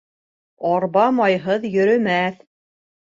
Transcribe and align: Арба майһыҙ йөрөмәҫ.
Арба 0.69 1.03
майһыҙ 1.17 1.67
йөрөмәҫ. 1.73 2.41